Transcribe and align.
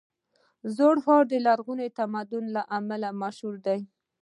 زوړ 0.75 0.95
ښار 1.05 1.23
د 1.31 1.33
لرغوني 1.45 1.87
تمدن 1.99 2.45
له 2.55 2.61
امله 2.77 3.09
مشهور 3.21 3.55
دی. 3.65 3.79